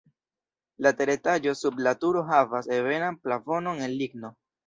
[0.85, 4.35] La teretaĝo sub la turo havas ebenan plafonon el ligno.